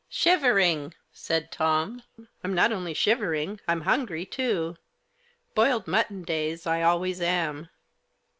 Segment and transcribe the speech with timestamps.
[0.09, 2.01] "Shivering!" said Tom.
[2.43, 4.75] "I'm not only shiver ing; Fm hungry too.
[5.53, 7.69] Boiled mutton days I always am."